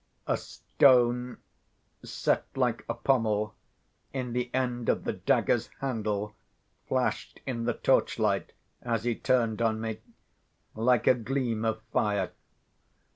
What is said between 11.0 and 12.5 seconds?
a gleam of fire.